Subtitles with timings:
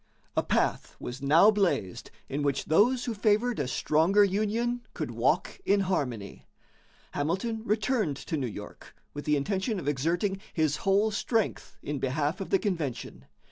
[0.35, 5.59] A path was now blazed in which those who favored a stronger union could walk
[5.63, 6.47] in harmony.
[7.11, 12.41] Hamilton returned to New York with the intention of exerting his whole strength in behalf
[12.41, 13.25] of the convention.